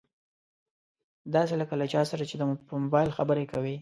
داسې 1.35 1.53
لکه 1.61 1.73
له 1.81 1.85
چا 1.93 2.01
سره 2.11 2.23
چې 2.29 2.35
په 2.67 2.73
مبايل 2.83 3.09
خبرې 3.17 3.45
کوي. 3.51 3.69